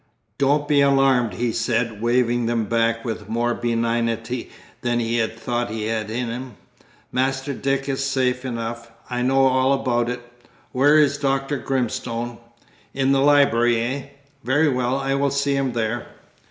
[0.39, 4.49] "Don't be alarmed," he said, waving them back with more benignity
[4.81, 6.55] than he thought he had in him.
[7.11, 8.89] "Master Dick is safe enough.
[9.11, 10.21] I know all about it.
[10.71, 11.57] Where is Dr.
[11.59, 12.39] Grimstone?
[12.95, 14.03] In the library, eh?
[14.43, 16.07] Very well, I will see him there."